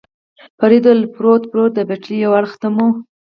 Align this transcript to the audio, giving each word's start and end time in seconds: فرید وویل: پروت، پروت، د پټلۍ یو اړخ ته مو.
فرید 0.59 0.83
وویل: 0.85 1.01
پروت، 1.15 1.43
پروت، 1.51 1.71
د 1.75 1.79
پټلۍ 1.89 2.15
یو 2.23 2.31
اړخ 2.39 2.53
ته 2.61 2.67
مو. 2.75 2.87